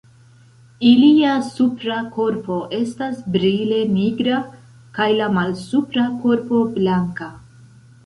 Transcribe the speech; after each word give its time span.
Ilia 0.91 1.33
supra 1.49 1.97
korpo 2.15 2.57
estas 2.79 3.21
brile 3.37 3.79
nigra 4.01 4.43
kaj 4.99 5.11
la 5.23 5.31
malsupra 5.39 6.11
korpo 6.27 6.69
blanka. 6.77 7.35